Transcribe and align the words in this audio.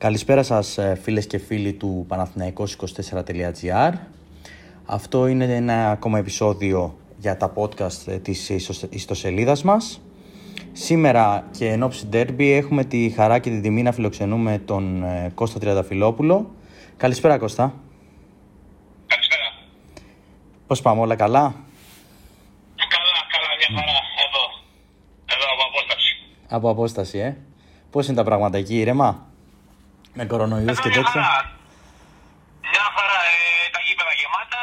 Καλησπέρα 0.00 0.42
σας 0.42 0.78
ε, 0.78 0.98
φίλες 1.02 1.26
και 1.26 1.38
φίλοι 1.38 1.72
του 1.72 2.06
Παναθηναϊκός24.gr 2.08 3.92
Αυτό 4.86 5.26
είναι 5.26 5.44
ένα 5.44 5.90
ακόμα 5.90 6.18
επεισόδιο 6.18 6.98
για 7.18 7.36
τα 7.36 7.52
podcast 7.54 8.06
ε, 8.06 8.18
της 8.18 8.48
ιστοσελίδας 8.90 9.62
μας. 9.62 10.00
Σήμερα 10.72 11.48
και 11.58 11.68
εν 11.68 11.82
ώψη 11.82 12.06
ντέρμπι 12.06 12.52
έχουμε 12.52 12.84
τη 12.84 13.10
χαρά 13.10 13.38
και 13.38 13.50
την 13.50 13.62
τιμή 13.62 13.82
να 13.82 13.92
φιλοξενούμε 13.92 14.58
τον 14.58 15.04
ε, 15.04 15.32
Κώστα 15.34 15.58
Τριανταφυλόπουλο 15.58 16.50
Καλησπέρα 16.96 17.38
Κώστα. 17.38 17.74
Καλησπέρα. 19.06 19.52
Πώς 20.66 20.82
πάμε 20.82 21.00
όλα 21.00 21.16
καλά; 21.16 21.40
Καλά, 22.76 23.18
καλά, 23.32 23.48
μια 23.58 23.80
χαρά, 23.80 23.98
εδώ. 24.26 24.44
Εδώ 25.26 25.46
από 25.52 25.62
απόσταση. 25.68 26.16
Από 26.48 26.70
απόσταση 26.70 27.18
ε. 27.18 27.36
Πώς 27.90 28.06
είναι 28.06 28.16
τα 28.16 28.24
πράγματα 28.24 28.58
εκεί 28.58 28.78
ήρεμα; 28.78 29.29
Με 30.20 30.26
κορονοϊούς 30.32 30.78
και 30.84 30.90
τέτοια. 30.96 31.20
Μια 31.20 31.26
χαρά. 31.26 31.40
Μια 32.72 32.86
χαρά 32.96 33.18
ε, 33.32 33.38
τα 33.74 33.80
γήπεδα 33.86 34.12
γεμάτα. 34.20 34.62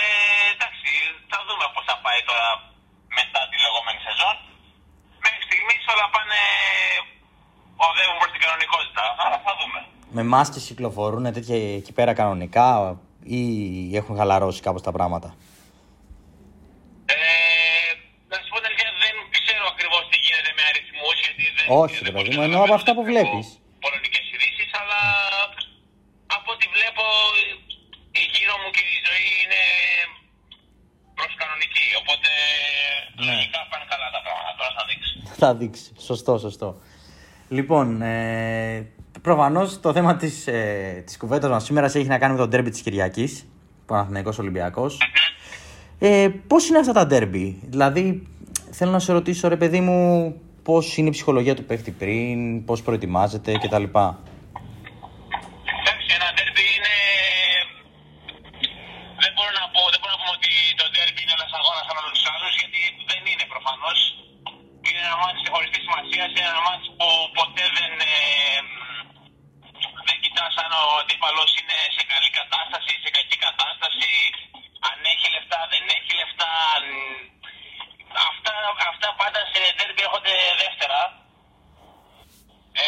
Ε, 0.00 0.04
εντάξει, 0.54 0.90
θα 1.30 1.38
δούμε 1.46 1.64
πώς 1.74 1.84
θα 1.90 1.96
πάει 2.04 2.20
τώρα 2.30 2.48
μετά 3.18 3.40
τη 3.50 3.56
λεγόμενη 3.64 4.00
σεζόν. 4.08 4.36
Μέχρι 5.24 5.42
στιγμής 5.48 5.82
όλα 5.92 6.06
πάνε 6.14 6.40
οδεύουν 7.86 8.18
προς 8.22 8.30
την 8.34 8.40
κανονικότητα. 8.44 9.02
Άρα 9.24 9.38
θα 9.46 9.52
δούμε. 9.58 9.78
Με 10.16 10.22
μάσκες 10.32 10.62
κυκλοφορούν 10.68 11.24
τέτοια 11.36 11.56
εκεί 11.80 11.92
πέρα 11.98 12.12
κανονικά 12.20 12.66
ή 13.38 13.42
έχουν 14.00 14.14
χαλαρώσει 14.20 14.60
κάπως 14.66 14.82
τα 14.88 14.92
πράγματα; 14.96 15.28
Ε, 17.14 17.18
να 18.30 18.36
σου 18.42 18.48
πω 18.52 18.56
την 18.62 18.68
αλήθεια, 18.70 18.90
δεν 19.04 19.14
ξέρω 19.44 19.64
ακριβώς 19.74 20.02
τι 20.10 20.16
γίνεται 20.24 20.50
με 20.58 20.62
αριθμούς. 20.70 21.16
Γιατί 21.24 21.44
δεν, 21.56 21.64
Όχι, 21.82 21.94
δεν 21.98 22.04
ρε 22.06 22.10
μπορούσα 22.12 22.28
παιδί 22.28 22.34
μου, 22.34 22.40
να 22.40 22.46
εννοώ 22.48 22.60
από 22.64 22.66
βλέπω 22.68 22.80
αυτά 22.80 22.92
που 22.96 23.04
βλέπεις. 23.12 23.46
Πολωνικές 23.84 24.24
ειδήσει, 24.32 24.64
αλλά 24.80 25.00
από 26.36 26.48
ό,τι 26.54 26.66
βλέπω 26.74 27.04
η 28.20 28.22
γύρω 28.32 28.54
μου 28.60 28.70
και 28.76 28.84
η 28.94 28.98
ζωή 29.08 29.28
είναι 29.42 29.62
προς 31.18 31.32
κανονική. 31.40 31.86
Οπότε 32.00 32.30
Ναι. 33.18 33.32
λογικά 33.32 33.60
πάνε 33.70 33.84
καλά 33.92 34.06
τα 34.16 34.20
πράγματα. 34.26 34.52
Τώρα 34.58 34.72
θα 34.78 34.84
δείξει. 34.88 35.12
Θα 35.40 35.54
δείξει. 35.54 35.92
Σωστό, 36.08 36.38
σωστό. 36.38 36.68
Λοιπόν, 37.48 38.02
ε, 38.02 38.86
προφανώς 39.22 39.80
το 39.80 39.92
θέμα 39.92 40.16
της 40.16 40.46
ε, 40.46 41.02
της 41.06 41.16
κουβέντας 41.16 41.50
μας 41.50 41.64
σήμερα 41.64 41.86
έχει 41.86 42.04
να 42.14 42.18
κάνει 42.18 42.32
με 42.32 42.38
το 42.38 42.48
ντέρμπι 42.48 42.70
της 42.70 42.80
Κυριακής. 42.80 43.46
Παναθηναϊκός 43.86 44.38
Ολυμπιακός. 44.38 44.98
Ε, 45.98 46.28
Πώς 46.46 46.68
είναι 46.68 46.78
αυτά 46.78 46.92
τα 46.92 47.06
ντέρμπι, 47.06 47.58
Δηλαδή, 47.64 48.26
θέλω 48.70 48.90
να 48.90 48.98
σε 48.98 49.12
ρωτήσω, 49.12 49.48
ρε 49.48 49.56
παιδί 49.56 49.80
μου, 49.80 50.00
πώς 50.62 50.96
είναι 50.96 51.08
η 51.08 51.10
ψυχολογία 51.16 51.54
του 51.56 51.64
παίχτη 51.64 51.90
πριν, 52.00 52.64
πώς 52.64 52.82
προετοιμάζεται 52.82 53.52
κτλ. 53.62 53.84
Εντάξει, 55.82 56.08
ένα 56.18 56.28
ντέρμπι 56.34 56.64
είναι... 56.76 56.94
Δεν 59.22 59.30
μπορώ 59.34 59.50
να 59.60 59.64
πω, 59.74 59.80
δεν 59.92 59.98
μπορώ 60.00 60.12
να 60.16 60.20
πούμε 60.22 60.32
ότι 60.38 60.50
το 60.80 60.84
ντέρμπι 60.92 61.20
είναι 61.24 61.34
ένας 61.38 61.52
αγώνας 61.58 61.84
σαν 61.86 61.96
όλους 62.00 62.14
τους 62.18 62.26
άλλους, 62.34 62.52
γιατί 62.60 62.80
δεν 63.10 63.22
είναι 63.30 63.46
προφανώς. 63.54 63.98
Είναι 64.86 65.00
ένα 65.06 65.16
μάτς 65.22 65.40
χωριστής 65.54 65.82
σημασίας, 65.86 66.28
είναι 66.36 66.50
ένα 66.54 66.62
μάτς 66.66 66.84
που 66.98 67.06
ποτέ 67.38 67.64
δεν, 67.76 67.92
ε, 68.12 68.14
δεν 70.08 70.16
κοιτάς 70.22 70.52
αν 70.62 70.70
ο 70.80 70.82
αντίπαλος 71.02 71.50
είναι 71.60 71.76
σε 71.96 72.02
καλή 72.12 72.30
κατάσταση, 72.40 72.92
σε 73.04 73.10
κακή 73.16 73.36
κατάσταση, 73.46 74.10
αν 74.88 74.96
έχει 75.12 75.26
λεφτά, 75.34 75.60
δεν 75.72 75.84
έχει 75.96 76.12
λεφτά. 76.20 76.50
αν- 76.76 77.26
Αυτά, 78.30 78.54
αυτά 78.92 79.08
πάντα 79.20 79.40
σε 79.50 79.58
ντέρμπι 79.76 80.02
έρχονται 80.06 80.27
δεύτερα. 80.62 81.00
Ε, 82.84 82.86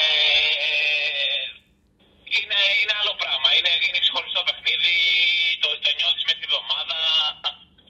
είναι, 2.38 2.58
είναι 2.80 2.94
άλλο 3.00 3.14
πράγμα. 3.22 3.48
Είναι, 3.56 3.72
είναι 3.86 4.00
ξεχωριστό 4.04 4.40
παιχνίδι. 4.46 4.96
Το, 5.62 5.68
το 5.84 5.90
νιώθεις 5.98 6.24
με 6.28 6.34
τη 6.38 6.44
βδομάδα. 6.50 6.98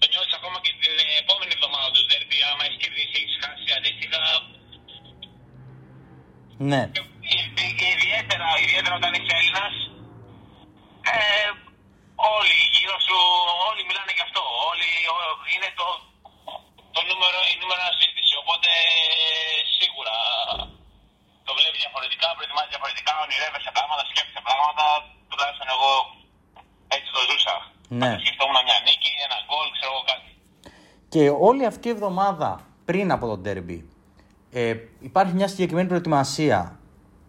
Το 0.01 0.07
νιώθεις 0.13 0.35
ακόμα 0.39 0.59
και 0.65 0.73
την 0.83 0.95
επόμενη 1.23 1.53
εβδομάδα 1.57 1.89
του 1.95 2.03
Δέρμπι. 2.11 2.39
Άμα 2.51 2.63
έχεις 2.67 2.81
κερδίσει, 2.83 3.17
έχεις 3.23 3.37
χάσει 3.43 3.69
αντίστοιχα. 3.79 4.23
Ναι. 6.71 6.83
Και, 6.95 7.03
ι- 7.35 7.51
ι- 7.67 7.81
ιδιαίτερα, 7.95 8.47
ιδιαίτερα 8.65 8.95
όταν 9.01 9.13
είσαι 9.17 9.35
Έλληνας, 9.41 9.75
ε, 11.15 11.49
όλοι 12.37 12.57
γύρω 12.75 12.97
σου, 13.07 13.19
όλοι 13.69 13.83
μιλάνε 13.89 14.13
γι' 14.17 14.27
αυτό. 14.29 14.43
Όλοι, 14.71 14.89
ο- 15.15 15.39
είναι 15.55 15.71
το, 15.81 15.89
το 16.95 17.01
νούμερο, 17.09 17.39
η 17.53 17.55
νούμερο 17.61 17.81
ένα 17.85 17.95
συζήτηση. 17.97 18.10
Οπότε 18.51 18.73
σίγουρα 19.79 20.17
το 21.47 21.53
βλέπει 21.59 21.79
διαφορετικά, 21.85 22.27
προετοιμάζει 22.37 22.69
διαφορετικά, 22.75 23.13
ονειρεύεσαι 23.25 23.71
πράγματα, 23.77 24.03
σκέφτεσαι 24.11 24.43
πράγματα. 24.49 24.85
Τουλάχιστον 25.31 25.69
εγώ 25.77 25.93
έτσι 26.97 27.09
το 27.17 27.21
ζούσα. 27.29 27.55
Ναι. 28.01 28.11
Σκεφτόμουν 28.23 28.59
μια 28.69 28.79
νίκη, 28.87 29.11
ένα 29.27 29.39
γκολ, 29.47 29.67
ξέρω 29.77 29.91
εγώ 29.95 30.05
κάτι. 30.13 30.29
Και 31.13 31.23
όλη 31.49 31.63
αυτή 31.71 31.85
η 31.89 31.95
εβδομάδα 31.97 32.51
πριν 32.89 33.07
από 33.17 33.25
το 33.31 33.37
ντέρμπι 33.43 33.79
ε, 34.61 34.75
υπάρχει 35.11 35.33
μια 35.39 35.49
συγκεκριμένη 35.53 35.89
προετοιμασία. 35.93 36.59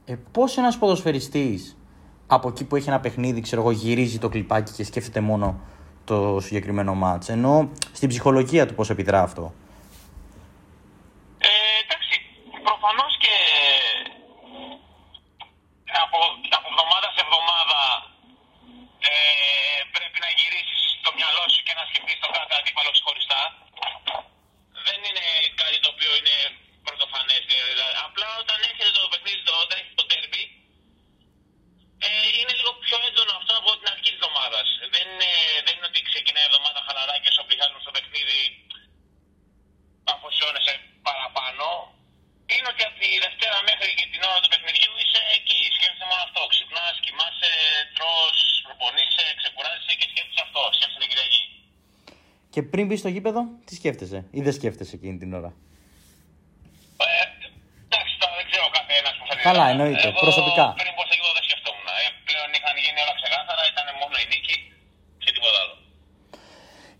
Ε, 0.06 0.14
πώς 0.36 0.50
ένας 0.62 0.78
ποδοσφαιριστής 0.78 1.62
από 2.36 2.48
εκεί 2.52 2.64
που 2.66 2.76
έχει 2.76 2.90
ένα 2.94 3.00
παιχνίδι, 3.00 3.42
ξέρω 3.42 3.62
εγώ, 3.62 3.72
γυρίζει 3.72 4.20
το 4.20 4.30
κλιπάκι 4.30 4.72
και 4.78 4.84
σκέφτεται 4.90 5.20
μόνο 5.30 5.48
το 6.10 6.40
συγκεκριμένο 6.46 6.94
μάτς. 7.04 7.30
Ενώ 7.36 7.54
στην 7.98 8.10
ψυχολογία 8.12 8.64
του 8.68 8.76
πώς 8.76 8.90
επιδρά 8.90 9.22
αυτό. 9.30 9.46
Ε, 11.50 11.50
εντάξει, 11.84 12.16
προφανώ 12.68 13.06
και 13.24 13.36
από, 16.06 16.18
από 16.58 16.68
εβδομάδα 16.74 17.08
σε 17.16 17.22
εβδομάδα 17.26 17.80
ε, 19.10 19.14
πρέπει 19.96 20.18
να 20.26 20.30
γυρίσει 20.40 20.78
το 21.06 21.10
μυαλό 21.18 21.44
σου 21.54 21.62
και 21.68 21.74
να 21.80 21.84
σκεφτεί 21.90 22.14
τον 22.24 22.32
κάθε 22.38 22.54
αντίπαλο 22.60 22.90
ξεχωριστά. 22.96 23.42
Δεν 24.88 25.00
είναι 25.08 25.26
κάτι 25.62 25.78
το 25.84 25.90
οποίο 25.94 26.12
είναι 26.20 26.36
πρωτοφανέ. 26.88 27.38
Απλά 28.08 28.28
όταν 28.44 28.58
έρχεται 28.70 28.92
το 28.98 29.02
παιχνίδι, 29.12 29.40
το- 29.48 29.62
όταν 29.66 29.78
έχει 29.82 29.94
το 30.00 30.06
τέρμπι, 30.12 30.44
ε, 32.06 32.10
είναι 32.40 32.54
λίγο 32.60 32.72
πιο 32.86 32.98
έντονο 33.10 33.32
αυτό 33.40 33.52
από 33.62 33.70
την 33.80 33.88
αρχή 33.94 34.04
τη 34.10 34.18
εβδομάδα. 34.18 34.60
Δεν, 34.96 35.06
είναι, 35.14 35.32
δεν 35.66 35.74
είναι 35.76 35.88
ότι 35.92 36.00
ξεκινάει 36.10 36.46
η 36.46 36.50
εβδομάδα 36.50 36.80
χαλαρά 36.88 37.16
και 37.24 37.30
σου 37.36 37.42
πλησιάζουν 37.48 37.80
στο 37.86 37.92
παιχνίδι 37.96 38.42
αφοσιώνεσαι 40.14 40.74
παραπάνω 41.08 41.68
είναι 42.54 42.68
ότι 42.74 42.84
από 42.90 42.98
τη 43.02 43.10
Δευτέρα 43.26 43.58
μέχρι 43.70 43.92
και 44.00 44.08
την 44.14 44.22
ώρα 44.30 44.40
του 44.44 44.50
παιχνιδιού 44.54 44.92
είσαι 45.04 45.22
εκεί. 45.38 45.60
Σκέφτεσαι 45.76 46.06
μόνο 46.12 46.24
αυτό. 46.28 46.42
Ξυπνά, 46.54 46.86
κοιμάσαι, 47.06 47.52
τρώ, 47.98 48.16
προπονείσαι, 48.66 49.26
ξεκουράζεσαι 49.42 49.94
και 50.00 50.08
σκέφτεσαι 50.12 50.44
αυτό. 50.48 50.62
Σκέφτεσαι 50.76 51.02
την 51.04 51.10
Κυριακή. 51.12 51.44
Και 52.54 52.62
πριν 52.72 52.86
μπεις 52.88 53.00
στο 53.00 53.10
γήπεδο, 53.16 53.42
τι 53.66 53.74
σκέφτεσαι 53.80 54.20
ή 54.38 54.40
δεν 54.46 54.54
σκέφτεσαι 54.60 54.96
εκείνη 55.00 55.18
την 55.22 55.32
ώρα; 55.40 55.52
Ε, 57.08 57.24
εντάξει, 57.88 58.14
τώρα 58.22 58.34
δεν 58.40 58.46
ξέρω 58.50 58.66
κάθε 58.78 58.94
ένα 59.02 59.10
που 59.18 59.24
θα 59.30 59.34
Καλά, 59.50 59.66
εννοείται, 59.74 60.08
Εγώ 60.08 60.20
προσωπικά. 60.26 60.66
Πριν 60.82 60.94
πω 60.98 61.04
στο 61.08 61.16
γήπεδο 61.18 61.34
δεν 61.40 61.46
σκεφτόμουν. 61.50 61.88
Ε, 62.02 62.08
πλέον 62.28 62.50
είχαν 62.58 62.76
γίνει 62.84 63.00
όλα 63.06 63.16
ξεκάθαρα, 63.22 63.64
ήταν 63.74 63.86
μόνο 64.02 64.16
η 64.24 64.26
νίκη 64.32 64.56
και 65.24 65.32
τίποτα 65.36 65.58
άλλο. 65.64 65.76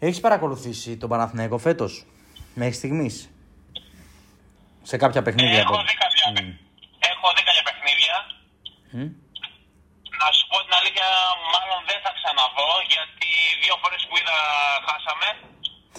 Έχεις 0.06 0.20
παρακολουθήσει 0.26 0.92
τον 1.02 1.10
Παναθηναϊκό 1.14 1.58
φέτος, 1.68 1.92
μέχρι 2.62 2.76
στιγμής; 2.82 3.16
Σε 4.90 4.96
κάποια 5.04 5.22
παιχνίδια. 5.26 5.60
Έχω 5.64 5.74
από- 5.76 5.88
δει 5.90 5.96
κάποια, 6.06 6.26
Μμ. 6.36 6.50
έχω 7.14 7.26
δει 7.36 7.42
κάποια 7.50 7.64
παιχνίδια. 7.68 8.16
Μμ. 8.96 9.10
Να 10.22 10.28
σου 10.38 10.44
πω 10.52 10.58
την 10.66 10.74
αλήθεια, 10.80 11.08
μάλλον 11.54 11.80
δεν 11.90 12.00
θα 12.06 12.12
ξαναδώ 12.20 12.70
γιατί 12.94 13.30
δύο 13.64 13.76
φορές 14.32 14.40
που 14.40 14.40
είδα 14.40 14.42
χάσαμε 14.88 15.30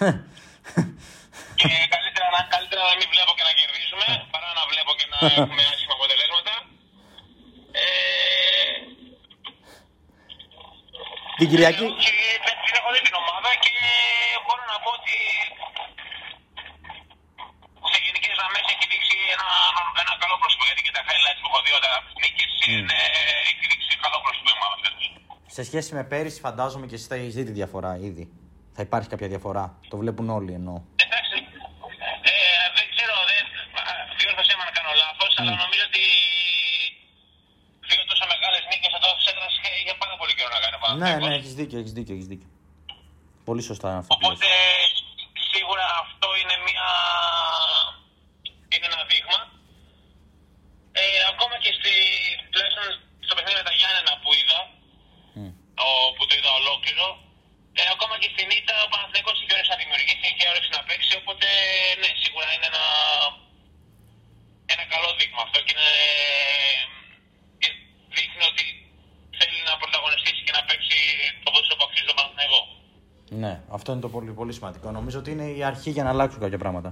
και 1.61 1.71
καλύτερα 1.95 2.29
να, 2.37 2.41
καλύτερα 2.55 2.83
να 2.91 2.95
μην 2.99 3.09
βλέπω 3.13 3.33
και 3.39 3.45
να 3.49 3.53
κερδίζουμε 3.59 4.07
παρά 4.33 4.49
να 4.59 4.65
βλέπω 4.71 4.93
και 4.99 5.07
να 5.13 5.19
έχουμε 5.39 5.63
άσχημα 5.73 5.95
αποτελέσματα. 5.99 6.55
Ε, 7.83 7.87
Την 11.39 11.49
Κυριακή. 11.51 11.87
και 12.05 12.15
δεν 12.47 12.57
την 12.65 12.75
έχω 12.79 12.89
δει 12.95 13.01
την 13.09 13.17
ομάδα 13.23 13.51
και 13.65 13.75
μπορώ 14.45 14.65
να 14.73 14.79
πω 14.85 14.91
ότι 14.99 15.17
σε 17.91 17.99
γενικές 18.05 18.33
γραμμές 18.39 18.65
έχει 18.73 18.87
δείξει 18.93 19.17
ένα, 19.35 19.49
ένα 20.03 20.13
καλό 20.23 20.35
πρόσωπο. 20.43 20.65
Γιατί 20.69 20.83
και 20.87 20.95
τα 20.97 21.03
highlights 21.09 21.41
που 21.43 21.49
έχω 21.51 21.61
δει 21.65 21.73
όταν 21.79 21.91
από 21.99 22.07
τις 22.09 22.17
νίκες 22.23 22.53
είναι, 22.73 22.99
έχει 23.51 23.65
δείξει 23.71 23.93
καλό 24.05 24.19
πρόσωπο 24.25 24.49
η 24.53 24.55
ομάδα 24.59 24.77
φέτος. 24.83 25.07
Σε 25.57 25.63
σχέση 25.69 25.95
με 25.95 26.05
πέρυσι, 26.05 26.41
φαντάζομαι 26.41 26.87
και 26.87 26.95
εσύ 26.99 27.07
θα 27.11 27.15
έχεις 27.21 27.35
δει 27.35 27.45
τη 27.49 27.53
διαφορά 27.61 27.93
ήδη. 28.09 28.25
Θα 28.77 28.83
υπάρχει 28.87 29.09
κάποια 29.13 29.29
διαφορά; 29.33 29.65
Το 29.93 29.97
βλέπουν 30.03 30.27
όλοι 30.39 30.53
εννοώ. 30.61 30.77
Εντάξει, 31.05 31.37
ε, 32.33 32.35
δεν 32.77 32.87
ξέρω, 32.95 33.15
δεν, 33.31 33.45
διόρθωσέ 34.19 34.55
με 34.59 34.63
αν 34.67 34.73
κάνω 34.79 34.93
λάθος, 35.03 35.33
αλλά 35.39 35.53
νομίζω 35.65 35.85
ότι 35.91 36.05
δύο 37.91 38.03
τόσο 38.11 38.25
μεγάλες 38.33 38.63
νίκες 38.71 38.93
εδώ 38.99 39.11
της 39.19 39.27
έδρας 39.31 39.53
είχε, 39.59 39.71
είχε 39.81 39.95
πάρα 40.03 40.15
πολύ 40.21 40.33
καιρό 40.37 40.51
να 40.57 40.61
κάνει 40.65 40.75
ο 40.77 40.81
Ναι, 40.81 40.85
Παναθηναϊκός. 40.85 41.29
ναι, 41.29 41.35
έχεις 41.39 41.55
δίκιο, 41.61 41.79
έχεις 41.83 41.95
δίκιο, 41.99 42.15
έχεις 42.17 42.29
δίκιο. 42.33 42.49
Πολύ 43.49 43.63
σωστά 43.71 43.91
αυτό 44.01 44.11
που 44.15 44.21
λες. 44.21 44.29
Οπότε 44.29 44.51
σίγουρα 45.53 45.87
αυτό 46.05 46.29
είναι 46.41 46.57
μια. 46.67 46.89
είναι 48.73 48.87
ένα 48.91 49.01
δείγμα. 49.11 49.41
Ε, 51.01 51.03
ακόμα 51.33 51.55
και 51.63 51.71
στη, 51.79 51.95
τουλάχιστον 52.51 52.87
στο 53.27 53.35
και 58.23 58.35
στην 58.35 58.49
ήττα 58.59 58.75
ο 58.87 58.89
Παναθηναϊκός 58.93 59.37
είχε 59.41 59.53
όρεξη 59.55 59.73
να 59.75 59.81
δημιουργήσει, 59.83 60.27
είχε 60.33 60.47
όρεξη 60.53 60.71
να 60.79 60.83
παίξει, 60.89 61.13
οπότε 61.23 61.47
ναι, 62.01 62.11
σίγουρα 62.23 62.49
είναι 62.55 62.69
ένα, 62.73 62.85
ένα 64.75 64.85
καλό 64.93 65.09
δείγμα 65.19 65.43
αυτό 65.47 65.59
και, 65.67 65.73
είναι, 65.75 65.91
και 67.61 67.69
δείχνει 68.17 68.45
ότι 68.53 68.65
θέλει 69.39 69.59
να 69.69 69.75
πρωταγωνιστήσει 69.81 70.43
και 70.47 70.55
να 70.59 70.63
παίξει 70.69 70.99
το 71.45 71.49
πόσο 71.55 71.73
που 71.77 71.85
αξίζει 71.87 72.09
τον 72.11 72.17
Παναθηναϊκό. 72.19 72.61
Ναι, 73.41 73.53
αυτό 73.77 73.89
είναι 73.93 74.05
το 74.07 74.13
πολύ, 74.15 74.33
πολύ 74.41 74.53
σημαντικό. 74.59 74.87
Νομίζω 74.99 75.19
ότι 75.23 75.31
είναι 75.35 75.47
η 75.59 75.63
αρχή 75.71 75.91
για 75.97 76.05
να 76.05 76.11
αλλάξουν 76.15 76.41
κάποια 76.45 76.61
πράγματα. 76.63 76.91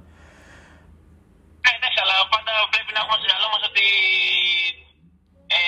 Ναι, 1.64 1.72
ναι, 1.80 1.88
αλλά 2.02 2.16
πάντα 2.34 2.52
πρέπει 2.72 2.90
να 2.94 3.00
έχουμε 3.02 3.16
στο 3.18 3.26
μυαλό 3.30 3.48
μας 3.54 3.62
ότι 3.70 3.86
ε, 5.56 5.60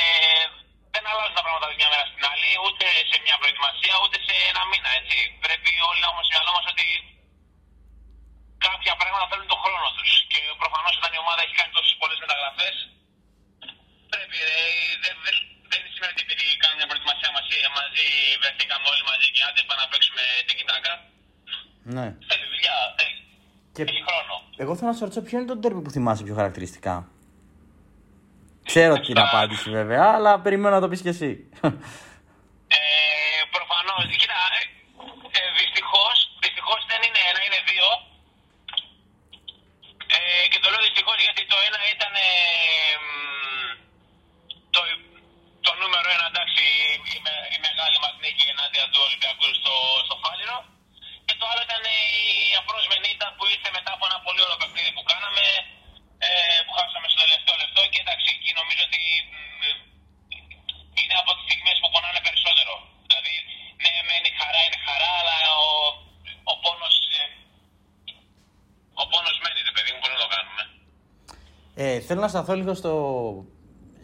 δεν 0.95 1.03
αλλάζουν 1.11 1.37
τα 1.39 1.45
πράγματα 1.45 1.65
από 1.67 1.73
τη 1.75 1.79
μια 1.83 1.91
μέρα 1.93 2.05
στην 2.11 2.25
άλλη, 2.33 2.51
ούτε 2.67 2.87
σε 3.11 3.17
μια 3.25 3.37
προετοιμασία, 3.41 3.95
ούτε 4.05 4.17
σε 4.27 4.35
ένα 4.51 4.63
μήνα. 4.71 4.91
Έτσι. 5.01 5.19
Πρέπει 5.45 5.71
όλοι 5.89 6.01
να 6.03 6.09
έχουμε 6.11 6.25
στο 6.25 6.33
μυαλό 6.35 6.53
μας 6.57 6.67
ότι 6.73 6.87
κάποια 8.67 8.93
πράγματα 9.01 9.25
θέλουν 9.31 9.49
τον 9.53 9.61
χρόνο 9.65 9.89
τους. 9.97 10.11
Και 10.31 10.41
προφανώς 10.63 10.95
όταν 11.01 11.11
η 11.17 11.19
ομάδα 11.25 11.41
έχει 11.45 11.55
κάνει 11.61 11.73
τόσες 11.77 11.95
πολλές 12.01 12.19
μεταγραφές, 12.25 12.75
μαζί, 17.37 17.57
μαζί 17.79 18.07
βρεθήκαμε 18.43 18.87
όλοι 18.93 19.05
μαζί 19.11 19.27
και 19.35 19.43
άντε 19.49 19.61
πάμε 19.69 19.81
να 19.85 19.89
παίξουμε 19.93 20.23
την 20.47 20.55
κοιτάκα. 20.59 20.93
Ναι. 21.97 22.07
Θέλει 22.29 22.47
δουλειά. 22.55 22.77
Θέλει, 22.99 23.17
Και 23.77 23.83
θέλει 23.89 24.03
χρόνο. 24.09 24.35
εγώ 24.63 24.73
θέλω 24.77 24.91
να 24.93 24.97
σε 24.99 25.03
ρωτήσω 25.07 25.23
ποιο 25.27 25.37
είναι 25.39 25.51
το 25.53 25.59
τέρμι 25.63 25.81
που 25.85 25.93
θυμάσαι 25.97 26.23
πιο 26.29 26.35
χαρακτηριστικά; 26.41 26.95
Ξέρω 28.71 28.95
την 29.07 29.19
απάντηση 29.27 29.67
βέβαια, 29.79 30.05
αλλά 30.17 30.33
περιμένω 30.45 30.75
να 30.77 30.83
το 30.85 30.89
πεις 30.91 31.03
και 31.05 31.13
εσύ. 31.17 31.31
Ε, 32.77 32.79
Προφανώ. 33.57 33.95
Κοίτα, 34.21 34.41
ε, 34.59 34.61
ε, 35.39 35.43
δυστυχώ 35.61 36.05
δυστυχώς 36.45 36.81
δεν 36.91 37.01
είναι 37.07 37.21
ένα, 37.31 37.41
είναι 37.47 37.61
δύο. 37.71 37.89
Ε, 40.17 40.45
και 40.53 40.59
το 40.63 40.67
λέω 40.73 40.83
δυστυχώ 40.89 41.13
γιατί 41.27 41.43
το 41.53 41.57
ένα 41.69 41.81
ήταν 41.95 42.13
ε, 42.27 42.31
μ, 43.05 43.07
το, 44.75 44.81
το 45.67 45.71
νούμερο 45.81 46.07
ένα, 46.17 46.27
εντάξει, 46.33 46.65
η, 47.15 47.17
με- 47.25 47.47
η 47.57 47.59
μεγάλη 47.67 47.97
μα 48.05 48.09
νίκη 48.23 48.45
ενάντια 48.55 48.85
του 48.93 49.01
Ολυμπιακού 49.07 49.47
στο, 49.61 49.75
στο 50.07 50.15
Φάληρο. 50.23 50.59
Και 51.27 51.35
το 51.41 51.45
άλλο 51.51 51.63
ήταν 51.69 51.83
η 51.99 52.55
απρόσμενη 52.63 53.07
ήττα 53.15 53.29
που 53.37 53.43
ήρθε 53.55 53.69
μετά 53.79 53.91
από 53.97 54.05
ένα 54.09 54.19
πολύ 54.27 54.41
ωραίο 54.45 54.59
παιχνίδι 54.63 54.91
που 54.97 55.05
κάναμε, 55.13 55.45
ε, 56.27 56.31
που 56.65 56.73
χάσαμε 56.79 57.07
στο 57.13 57.19
τελευταίο 57.25 57.57
λεπτό. 57.63 57.81
Και 57.93 58.01
εντάξει, 58.05 58.27
εκεί 58.37 58.51
νομίζω 58.61 58.83
ότι 58.89 59.03
μ, 59.61 59.63
είναι 61.01 61.17
από 61.23 61.31
τις 61.37 61.45
στιγμές 61.49 61.77
που 61.83 61.89
πονάνε 61.95 62.21
περισσότερο. 62.27 62.75
Δηλαδή, 63.09 63.35
ναι, 63.83 63.93
μεν 64.09 64.25
η 64.31 64.33
χαρά 64.41 64.61
είναι 64.67 64.81
χαρά, 64.87 65.11
αλλά 65.21 65.37
ο, 65.67 65.71
ο 66.53 66.55
πόνος, 66.65 66.95
ε, 67.19 67.23
ο 69.03 69.05
πόνος 69.13 69.37
μένει, 69.43 69.61
ρε 69.69 69.75
παιδί 69.77 69.91
μου, 69.93 69.99
μπορεί 70.01 70.15
να 70.19 70.23
το 70.25 70.31
κάνουμε. 70.35 70.63
Ε, 71.85 72.01
θέλω 72.13 72.25
να 72.29 72.35
σταθώ 72.37 72.55
λίγο 72.61 72.73
στο... 72.81 72.93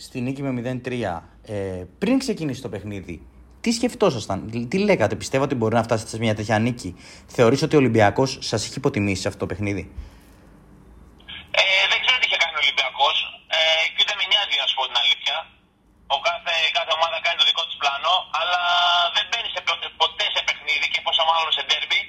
στη 0.05 0.17
νίκη 0.21 0.43
με 0.43 0.51
0-3. 0.85 1.21
Ε, 1.55 1.85
πριν 1.99 2.15
ξεκινήσει 2.25 2.61
το 2.67 2.71
παιχνίδι, 2.75 3.17
τι 3.61 3.71
σκεφτόσασταν, 3.79 4.39
τι 4.71 4.79
λέγατε, 4.89 5.15
πιστεύω 5.23 5.45
ότι 5.49 5.55
μπορεί 5.59 5.75
να 5.81 5.85
φτάσετε 5.89 6.11
σε 6.15 6.19
μια 6.25 6.35
τέτοια 6.39 6.57
νίκη. 6.67 6.91
Θεωρείς 7.37 7.61
ότι 7.67 7.75
ο 7.77 7.81
Ολυμπιακός 7.83 8.31
σας 8.51 8.61
έχει 8.67 8.79
υποτιμήσει 8.83 9.21
σε 9.23 9.29
αυτό 9.31 9.41
το 9.45 9.49
παιχνίδι; 9.51 9.83
Ε, 11.61 11.63
δεν 11.91 11.99
ξέρω 12.03 12.17
τι 12.21 12.27
είχε 12.29 12.39
κάνει 12.43 12.57
ο 12.61 12.63
Ολυμπιακός, 12.65 13.17
ε, 13.57 13.59
και 13.95 14.01
ούτε 14.05 14.15
με 14.19 14.25
νοιάζει, 14.31 14.55
να 14.63 14.67
σου 14.69 14.77
πω 14.79 14.85
την 14.91 14.99
αλήθεια. 15.03 15.37
Ο 16.15 16.17
κάθε, 16.29 16.55
κάθε 16.77 16.93
ομάδα 16.99 17.17
κάνει 17.25 17.39
το 17.41 17.47
δικό 17.51 17.63
της 17.69 17.77
πλάνο, 17.81 18.13
αλλά 18.41 18.63
δεν 19.17 19.25
μπαίνει 19.29 19.49
σε, 19.55 19.61
ποτέ, 19.69 19.87
ποτέ 20.03 20.27
σε 20.35 20.41
παιχνίδι 20.47 20.87
και 20.93 21.01
πόσο 21.07 21.23
μάλλον 21.29 21.53
σε 21.57 21.63
ντέρμπι, 21.67 22.01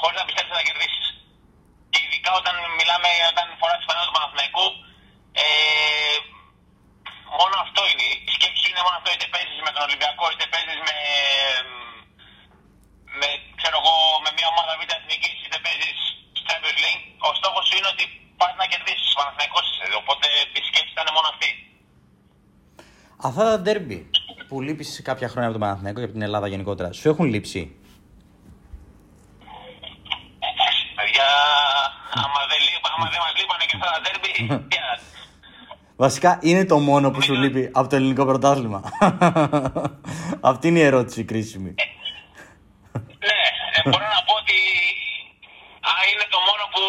χωρίς 0.00 0.16
να 0.20 0.24
πιστεύεις 0.28 0.50
ότι 0.52 0.58
θα 0.60 0.66
κερδίσεις. 0.68 1.06
Και 1.90 1.98
ειδικά 2.04 2.30
όταν 2.40 2.54
μιλάμε, 2.78 3.08
όταν 3.32 3.46
φοράς 3.60 3.78
τη 3.80 3.84
φανέλα 3.88 4.06
του 4.08 4.14
Παναθηναϊκού, 4.16 4.66
ε, 5.44 6.18
μόνο 7.40 7.54
αυτό 7.64 7.80
είναι. 7.90 8.06
Η 8.28 8.30
σκέψη 8.36 8.60
σου 8.62 8.70
είναι 8.72 8.82
μόνο 8.86 8.96
αυτό. 9.00 9.08
Είτε 9.14 9.26
παίζει 9.34 9.62
με 9.65 9.65
τον 9.76 9.84
Ολυμπιακό, 9.88 10.24
είτε 10.32 10.46
παίζεις 10.52 10.80
με, 10.88 10.98
με, 13.20 13.28
ξέρω 13.60 13.76
εγώ, 13.82 13.94
με 14.24 14.30
μια 14.36 14.48
ομάδα 14.52 14.72
β' 14.80 14.94
εθνικής, 14.98 15.36
είτε 15.44 15.58
παίζεις 15.64 15.98
Champions 16.46 16.78
League. 16.84 17.04
Ο 17.28 17.30
στόχος 17.38 17.62
σου 17.68 17.74
είναι 17.78 17.90
ότι 17.94 18.04
πας 18.40 18.52
να 18.60 18.64
κερδίσεις. 18.72 19.10
Παναθηναϊκός 19.18 19.64
είσαι. 19.70 19.84
Οπότε 20.02 20.26
η 20.58 20.60
σκέψη 20.68 20.92
ήταν 20.96 21.08
μόνο 21.16 21.26
αυτή. 21.32 21.50
Αυτά 23.28 23.42
τα 23.50 23.56
ντέρμπι 23.62 23.98
που 24.48 24.54
λείπεις 24.66 24.88
κάποια 25.10 25.28
χρόνια 25.32 25.48
από 25.50 25.56
τον 25.58 25.64
Παναθηναϊκό 25.66 25.98
και 26.00 26.08
από 26.08 26.16
την 26.18 26.26
Ελλάδα 26.28 26.46
γενικότερα, 26.52 26.88
σου 26.98 27.06
έχουν 27.12 27.26
λείψει; 27.34 27.62
Εντάξει, 30.48 30.82
παιδιά, 30.98 31.28
άμα 32.22 32.40
δεν, 32.50 32.60
λείπα, 32.66 32.88
άμα 32.94 33.06
δεν 33.12 33.20
μας 33.24 33.32
λείπανε 33.40 33.64
και 33.68 33.76
αυτά 33.78 33.88
τα 33.94 33.98
ντέρμπι, 34.02 34.30
τι 34.70 34.78
άλλο. 34.90 35.04
Βασικά 36.04 36.30
είναι 36.48 36.64
το 36.72 36.76
μόνο 36.88 37.06
που 37.12 37.20
σου 37.26 37.34
λείπει 37.42 37.64
από 37.78 37.88
το 37.90 37.96
ελληνικό 37.98 38.24
πρωτάθλημα. 38.30 38.80
Αυτή 40.50 40.64
είναι 40.68 40.80
η 40.84 40.88
ερώτηση 40.90 41.20
κρίσιμη. 41.30 41.72
Ναι, 43.28 43.40
ε, 43.76 43.80
μπορώ 43.90 44.06
να 44.16 44.20
πω 44.26 44.32
ότι 44.42 44.58
α, 45.88 45.92
είναι 46.10 46.26
το 46.34 46.38
μόνο 46.48 46.62
που, 46.72 46.82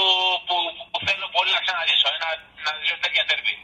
που, 0.48 0.56
που 0.92 0.98
θέλω 1.08 1.26
πολύ 1.38 1.52
να 1.58 1.62
ξαναζήσω. 1.66 2.08
Ένα, 2.18 2.30
να 2.66 2.72
ζήσω 2.80 2.96
τέτοια 3.04 3.24
τέρμπι. 3.30 3.56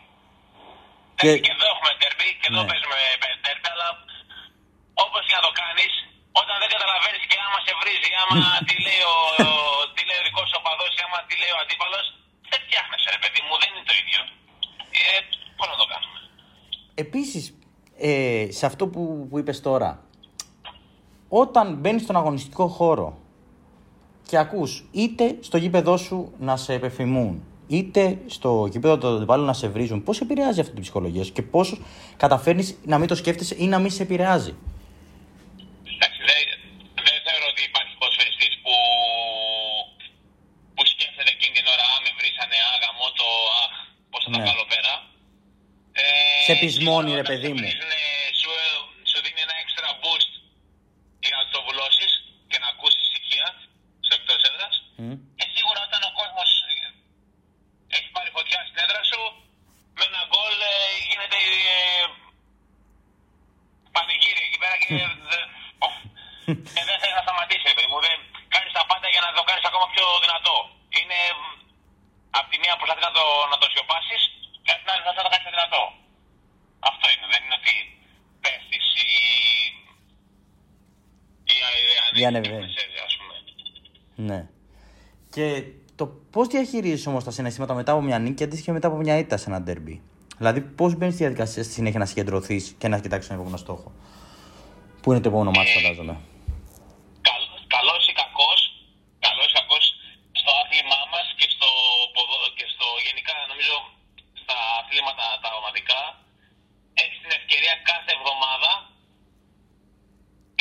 Και- 1.19 1.33
Και... 1.35 1.41
και 1.45 1.51
εδώ 1.55 1.65
έχουμε 1.73 1.91
τέρμπι 2.01 2.27
και 2.41 2.47
εδώ 2.51 2.61
Ναι. 2.63 2.67
παίζουμε 2.69 2.97
με 3.21 3.27
τέρμπι, 3.45 3.67
αλλά 3.73 3.87
όπως 5.05 5.21
και 5.27 5.35
να 5.39 5.43
το 5.47 5.51
κάνεις, 5.61 5.93
όταν 6.41 6.55
δεν 6.61 6.69
καταλαβαίνεις 6.75 7.23
και 7.29 7.37
άμα 7.45 7.59
σε 7.65 7.71
βρίζει, 7.79 8.09
άμα 8.21 8.35
τι 8.67 8.75
λέει 8.85 9.01
ο, 9.13 9.15
τι 9.95 10.01
λέει 10.07 10.19
ο 10.21 10.23
δικός 10.27 10.45
σου 10.51 10.57
οπαδός, 10.61 10.91
άμα 11.05 11.17
τι 11.27 11.33
λέει 11.41 11.51
ο 11.55 11.59
αντίπαλος, 11.63 12.05
δεν 12.51 12.59
φτιάχνεσαι, 12.65 13.07
ρε 13.15 13.19
παιδί 13.23 13.41
μου, 13.45 13.53
δεν 13.61 13.69
είναι 13.73 13.85
το 13.91 13.95
ίδιο. 14.03 14.21
Ε, 14.93 15.19
Πώς 15.57 15.67
να 15.67 15.75
το 15.75 15.85
κάνουμε. 15.91 16.19
Επίσης, 16.93 17.53
ε, 17.97 18.47
σε 18.49 18.65
αυτό 18.65 18.87
που, 18.87 19.27
που 19.29 19.39
είπες 19.39 19.61
τώρα, 19.61 20.03
όταν 21.29 21.75
μπαίνεις 21.75 22.01
στον 22.01 22.15
αγωνιστικό 22.15 22.67
χώρο 22.67 23.17
και 24.27 24.37
ακούς 24.37 24.85
είτε 24.91 25.37
στο 25.39 25.57
γήπεδό 25.57 25.97
σου 25.97 26.33
να 26.39 26.57
σε 26.57 26.73
επεφημούν, 26.73 27.43
είτε 27.67 28.17
στο 28.27 28.67
γήπεδο 28.71 28.97
των 28.97 29.15
αντιπάλων 29.15 29.45
να 29.45 29.53
σε 29.53 29.67
βρίζουν, 29.67 30.03
πώς 30.03 30.21
επηρεάζει 30.21 30.59
αυτή 30.59 30.73
την 30.73 30.81
ψυχολογία 30.81 31.23
σου 31.23 31.31
και 31.31 31.41
πώς 31.41 31.81
καταφέρνεις 32.17 32.77
να 32.85 32.97
μην 32.97 33.07
το 33.07 33.15
σκέφτεσαι 33.15 33.55
ή 33.59 33.65
να 33.67 33.79
μην 33.79 33.91
σε 33.91 34.03
επηρεάζει; 34.03 34.53
Εντάξει, 35.95 36.19
δεν, 36.29 36.41
δεν 37.07 37.17
θεωρώ 37.25 37.45
ότι 37.53 37.63
υπάρχει 37.69 37.93
ποδοσφαιριστής 37.99 38.53
που, 38.63 38.73
που 40.75 40.83
σκέφτεται 40.93 41.31
εκείνη 41.35 41.53
την 41.57 41.65
ώρα, 41.73 41.85
α, 41.93 41.95
με 42.03 42.11
βρίσανε, 42.19 42.57
α, 42.69 42.71
γαμώ 42.83 43.07
το, 43.19 43.27
αχ, 43.63 43.73
πώς 44.23 44.31
θα 44.31 44.31
τα 44.33 44.37
Ναι. 44.39 44.43
βγάλω 44.45 44.65
πέρα. 44.73 44.93
Ε, 46.01 46.03
Σε 46.47 46.53
πεισμώνει, 46.61 47.09
σίγουρα 47.09 47.19
ρε 47.19 47.23
όταν 47.23 47.29
παιδί 47.31 47.47
σε 47.49 47.53
μου. 47.55 47.61
βρίζουνε, 47.63 48.01
σου, 48.41 48.51
σου 49.09 49.17
δίνει 49.25 49.41
ένα 49.47 49.55
extra 49.63 49.89
boost 50.03 50.31
για 51.25 51.35
να 51.39 51.43
το 51.53 51.59
βουλώσεις 51.67 52.11
και 52.49 52.57
να 52.63 52.67
ακούσεις 52.73 53.01
ησυχία 53.07 53.47
στο 54.05 54.13
εκτός 54.19 54.39
έδρας. 54.49 54.73
Μμ. 55.01 55.15
Και 55.37 55.45
σίγουρα 55.55 55.79
όταν 55.87 56.01
ο 56.09 56.11
κόσμος 56.19 56.49
ε, 56.71 56.75
έχει 57.97 58.09
πάρει 58.15 58.29
φωτιά 58.37 58.59
στην 58.67 58.77
έδρα 58.83 59.01
σου, 59.11 59.21
με 59.97 60.03
ένα 60.09 60.21
γκολ 60.31 60.55
ε, 60.71 60.75
γίνεται 61.07 61.39
ε, 61.75 62.05
πανηγύρι 63.95 64.41
εκεί 64.47 64.57
πέρα 64.63 64.75
και, 64.81 64.87
δε- 65.31 65.47
και 66.75 66.83
δεν 66.89 66.97
θέλεις 67.01 67.15
να 67.19 67.23
σταματήσει. 67.27 67.65
ρε 67.71 67.75
παιδί 67.77 67.89
μου. 67.91 67.99
Δεν 68.07 68.17
κάνεις 68.53 68.71
τα 68.77 68.83
πάντα 68.89 69.07
για 69.13 69.21
να 69.25 69.29
το 69.37 69.41
κάνεις 69.49 69.65
ακόμα 69.69 69.87
πιο 69.93 70.05
δυνατό. 70.23 70.55
Είναι 70.99 71.19
μ, 71.39 71.41
απ' 72.39 72.47
τη 72.51 72.57
μία 72.63 72.73
προσπαθεί 72.79 73.03
να 73.07 73.13
το, 73.17 73.23
να 73.51 73.57
το 73.93 73.99
σιωπάσει 74.07 74.17
και 74.65 74.71
απ' 74.75 74.81
την 74.83 74.89
άλλη 74.91 75.01
προσπαθεί 75.05 75.19
να 75.21 75.25
το 75.27 75.31
κάνει 75.33 75.43
πιο 75.45 75.53
δυνατό. 75.57 75.81
Αυτό 76.91 77.05
είναι. 77.13 77.25
Δεν 77.33 77.41
είναι 77.45 77.57
ότι 77.61 77.73
πέφτεις 78.43 78.85
ή. 79.03 79.07
ή, 81.53 81.55
ή, 82.15 82.21
Ή 82.21 82.25
ανεβαίνεις. 82.29 82.73
ας 83.07 83.13
πούμε. 83.19 83.35
Ναι. 84.29 84.39
Και 85.33 85.45
το 85.99 86.05
πώς 86.33 86.45
διαχειρίζεσαι 86.53 87.09
όμως 87.09 87.23
τα 87.27 87.31
συναισθήματα 87.37 87.73
μετά 87.79 87.91
από 87.91 88.01
μια 88.01 88.19
νίκη 88.19 88.35
και 88.39 88.43
αντίστοιχα 88.47 88.71
μετά 88.77 88.87
από 88.87 88.97
μια 89.03 89.15
ήττα 89.23 89.37
σε 89.37 89.47
ένα 89.49 89.59
ντέρμπι; 89.61 89.95
Δηλαδή, 90.37 90.61
πώς 90.61 90.91
μπαίνεις 90.95 91.13
στη 91.13 91.23
διαδικασία 91.23 91.63
στη 91.63 91.73
συνέχεια 91.73 91.99
να 91.99 92.05
συγκεντρωθείς 92.11 92.63
και 92.79 92.87
να 92.87 92.97
κοιτάξεις 93.03 93.27
τον 93.27 93.35
επόμενο 93.37 93.57
στόχο; 93.65 93.87
Πού 95.01 95.07
είναι 95.11 95.21
το 95.21 95.29
επόμενο 95.31 95.51
μάτι, 95.55 95.71
φαντάζομαι. 95.77 96.15
Καλ- 97.27 97.51
καλός 97.75 98.03
ή 98.11 98.13
κακός, 98.21 98.59
καλός 99.25 99.47
ή 99.51 99.53
κακός 99.59 99.85
στο 100.39 100.51
άθλημά 100.61 100.99
μας 101.13 101.27
και 101.39 101.47
στο, 101.55 101.69
ποδο- 102.13 102.51
και 102.57 102.67
στο 102.73 102.85
γενικά 103.07 103.33
νομίζω 103.51 103.75
στα 104.41 104.57
αθλήματα 104.79 105.25
τα 105.43 105.49
ομαδικά 105.59 106.01
έχεις 107.03 107.17
την 107.23 107.31
ευκαιρία 107.39 107.75
κάθε 107.89 108.11
εβδομάδα 108.17 108.71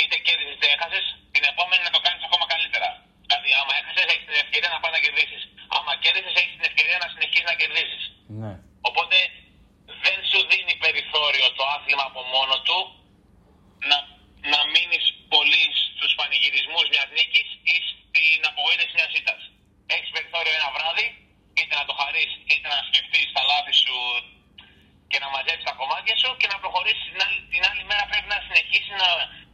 είτε 0.01 0.17
κέρδισες 0.27 0.55
είτε 0.57 0.67
έχασες 0.77 1.05
την 1.35 1.45
επόμενη 1.53 1.83
να 1.89 1.93
το 1.97 2.01
κάνεις 2.07 2.23
ακόμα 2.29 2.45
καλύτερα. 2.55 2.89
Δηλαδή 3.27 3.51
άμα 3.61 3.73
έχασες 3.81 4.07
έχεις 4.13 4.27
την 4.31 4.39
ευκαιρία 4.45 4.71
να 4.75 4.79
πας 4.83 4.93
να 4.97 5.01
κερδίσεις. 5.05 5.43
Άμα 5.77 5.93
κέρδισες 6.03 6.35
έχεις 6.41 6.55
την 6.59 6.67
ευκαιρία 6.71 6.99
να 7.03 7.07
συνεχίσεις 7.13 7.47
να 7.51 7.55
κερδίσεις. 7.61 8.03
Ναι. 8.43 8.53
Οπότε 8.89 9.17
δεν 10.05 10.19
σου 10.31 10.41
δίνει 10.51 10.75
περιθώριο 10.85 11.47
το 11.59 11.63
άθλημα 11.77 12.05
από 12.11 12.21
μόνο 12.35 12.55
του 12.67 12.79
να, 13.91 13.99
να 14.53 14.61
μείνει 14.73 14.99
πολύ 15.35 15.63
προχωρήσεις 26.73 27.05
την 27.13 27.21
άλλη, 27.27 27.39
την 27.53 27.63
άλλη 27.69 27.83
μέρα 27.91 28.05
πρέπει 28.11 28.29
να 28.35 28.39
συνεχίσεις 28.47 28.93
να, 29.03 29.09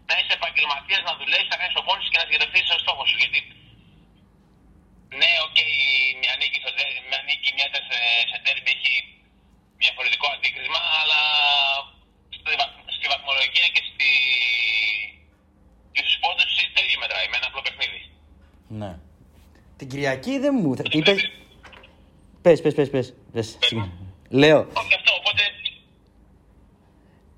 να 0.08 0.14
είσαι 0.18 0.32
επαγγελματίας, 0.40 1.00
να 1.08 1.14
δουλεύεις, 1.20 1.48
να 1.52 1.58
κάνεις 1.60 1.74
προπόνηση 1.78 2.08
και 2.12 2.20
να 2.20 2.26
συγκεντρωθείς 2.26 2.60
στο 2.68 2.76
στόχο 2.84 3.02
σου. 3.10 3.16
Γιατί 3.22 3.40
ναι, 5.20 5.30
ok, 5.46 5.58
okay, 5.58 5.74
μια 6.22 6.34
νίκη, 6.40 6.58
στο, 6.62 6.70
μια, 7.08 7.20
νίκη 7.28 7.48
μια 7.56 7.68
σε, 7.88 7.98
σε 8.30 8.36
ντέρμπι 8.44 8.70
έχει 8.76 8.94
διαφορετικό 9.82 10.26
αντίκρισμα, 10.34 10.80
αλλά 11.00 11.20
στη, 12.36 12.52
στη 12.96 13.06
βαθμολογία 13.12 13.66
και, 13.74 13.82
στη, 13.90 14.10
και 15.94 16.00
στους 16.04 16.16
πόντους 16.22 16.50
το 16.74 16.80
ίδιο 16.84 16.98
μετράει 17.02 17.26
με 17.32 17.36
ένα 17.40 17.46
απλό 17.50 17.62
παιχνίδι. 17.66 18.00
Ναι. 18.80 18.92
Την 19.78 19.88
Κυριακή 19.90 20.34
δεν 20.44 20.52
μου... 20.60 20.70
Είπε... 20.98 21.12
Πες, 22.44 22.60
πες, 22.62 22.74
πες, 22.74 22.88
πες. 22.94 23.06
πες. 23.32 23.58
Λέω, 24.30 24.58
Όχι 24.58 24.68
αυτό, 24.68 24.80
οπότε 24.80 24.87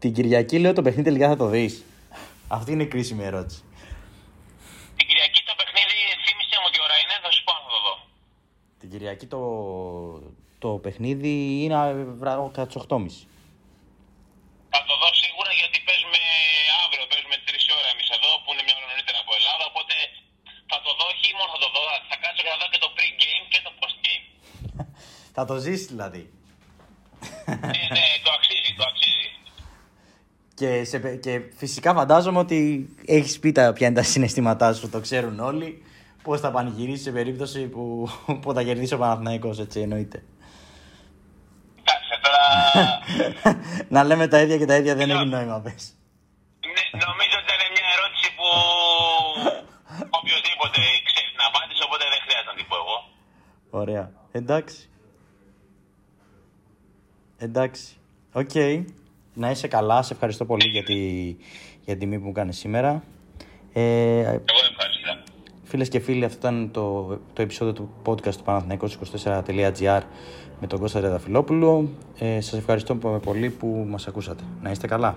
την 0.02 0.12
Κυριακή 0.16 0.56
λέω 0.58 0.72
το 0.78 0.82
παιχνίδι 0.82 1.08
τελικά 1.08 1.26
θα 1.32 1.38
το 1.42 1.46
δεις. 1.54 1.74
Αυτή 2.56 2.70
είναι 2.72 2.82
η 2.88 2.90
κρίσιμη 2.94 3.24
ερώτηση. 3.30 3.60
την 4.96 5.06
Κυριακή 5.08 5.40
το 5.50 5.54
παιχνίδι 5.60 5.96
θύμισε 6.24 6.56
μου 6.62 6.68
τι 6.72 6.78
ώρα 6.86 6.96
είναι, 7.02 7.14
θα 7.24 7.30
σου 7.34 7.40
πω 7.46 7.50
αν 7.56 7.60
θα 7.66 7.70
το 7.74 7.80
δω. 7.86 7.94
Την 8.80 8.88
Κυριακή 8.92 9.26
το, 9.34 9.40
το 10.64 10.70
παιχνίδι 10.84 11.34
είναι 11.64 11.76
βράδυ 12.20 12.40
κατά 12.56 12.66
τις 12.68 12.76
8.30. 12.82 12.84
Θα 14.74 14.80
το 14.88 14.94
δω 15.00 15.08
σίγουρα 15.22 15.50
γιατί 15.60 15.78
παίζουμε 15.88 16.20
αύριο, 16.84 17.04
παίζουμε 17.10 17.36
3 17.48 17.78
ώρα 17.78 17.88
εμείς 17.94 18.08
εδώ 18.16 18.30
που 18.42 18.48
είναι 18.52 18.62
μια 18.66 18.74
ώρα 18.78 18.86
νωρίτερα 18.90 19.18
από 19.24 19.32
Ελλάδα. 19.38 19.64
Οπότε 19.72 19.94
θα 20.70 20.78
το 20.84 20.90
δω, 20.98 21.04
όχι 21.12 21.28
μόνο 21.38 21.48
θα 21.54 21.60
το 21.64 21.68
δω, 21.74 21.82
θα 22.10 22.16
κάτσω 22.22 22.40
και 22.44 22.50
θα 22.54 22.58
δω 22.62 22.66
και 22.72 22.80
το 22.84 22.90
pre-game 22.96 23.44
και 23.52 23.60
το 23.66 23.70
post-game. 23.80 24.24
θα 25.36 25.42
το 25.50 25.54
ζήσεις 25.64 25.88
δηλαδή. 25.94 26.22
ναι, 27.72 27.82
ναι, 27.96 28.06
το 28.24 28.30
αξίζει, 28.36 28.70
το 28.78 28.84
αξίζει. 28.90 29.30
Και, 30.60 30.84
σε, 30.84 30.98
και 30.98 31.40
φυσικά 31.56 31.94
φαντάζομαι 31.94 32.38
ότι 32.38 32.88
έχεις 33.06 33.38
πει 33.38 33.52
τα, 33.52 33.72
ποια 33.72 33.86
είναι 33.86 33.96
τα 33.96 34.02
συναισθήματά 34.02 34.72
σου, 34.74 34.88
το 34.88 35.00
ξέρουν 35.00 35.40
όλοι. 35.40 35.82
Πώς 36.22 36.40
θα 36.40 36.50
πανηγυρίσει 36.50 37.02
σε 37.02 37.10
περίπτωση 37.10 37.66
που, 37.66 38.08
που 38.42 38.52
θα 38.52 38.62
κερδίσει 38.62 38.94
ο 38.94 38.98
Παναθηναϊκός, 38.98 39.58
έτσι 39.58 39.80
εννοείται. 39.80 40.22
Κάτσε 41.88 42.16
τώρα. 42.24 42.42
να 43.94 44.04
λέμε 44.04 44.28
τα 44.28 44.40
ίδια 44.40 44.56
και 44.56 44.64
τα 44.64 44.76
ίδια 44.76 44.94
δεν 44.94 45.10
έχει 45.10 45.26
νόημα, 45.26 45.60
πες. 45.60 45.94
ναι, 46.74 46.84
νομίζω 47.06 47.36
ότι 47.42 47.52
είναι 47.56 47.68
μια 47.74 47.86
ερώτηση 47.96 48.28
που 48.36 48.46
οποιοσδήποτε 50.18 50.80
ξέρει 51.08 51.28
την 51.34 51.44
απάντηση, 51.50 51.82
οπότε 51.86 52.04
δεν 52.12 52.20
χρειάζεται 52.24 52.50
να 52.52 52.56
την 52.58 52.66
πω 52.68 52.76
εγώ. 52.82 52.96
Ωραία. 53.82 54.12
Εντάξει. 54.32 54.88
Εντάξει. 57.38 57.96
Οκ. 58.32 58.56
Να 59.34 59.50
είσαι 59.50 59.68
καλά. 59.68 60.02
Σε 60.02 60.12
ευχαριστώ 60.12 60.44
πολύ 60.44 60.68
για, 60.68 60.82
τη, 60.82 60.94
για 61.84 61.96
την 61.96 61.98
τιμή 61.98 62.18
που 62.18 62.26
μου 62.26 62.32
κάνεις 62.32 62.58
σήμερα. 62.58 63.02
Ε, 63.72 63.82
Εγώ 64.20 64.34
ευχαριστώ. 64.70 65.32
Φίλες 65.62 65.88
και 65.88 65.98
φίλοι, 65.98 66.24
αυτό 66.24 66.48
ήταν 66.48 66.70
το, 66.72 67.18
το 67.32 67.42
επεισόδιο 67.42 67.72
του 67.72 67.90
podcast 68.04 68.34
του 68.34 68.44
Panathinaikos24.gr 68.44 70.02
με 70.60 70.66
τον 70.66 70.78
Κώστα 70.78 71.00
Τριανταφυλλόπουλο. 71.00 71.88
Ε, 72.18 72.40
σας 72.40 72.58
ευχαριστώ 72.58 72.94
πολύ 72.96 73.50
που 73.50 73.86
μας 73.88 74.06
ακούσατε. 74.06 74.42
Να 74.62 74.70
είστε 74.70 74.86
καλά. 74.86 75.16